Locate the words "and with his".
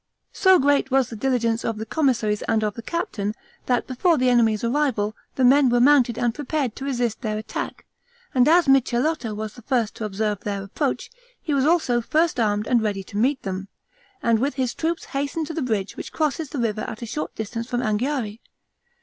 14.23-14.73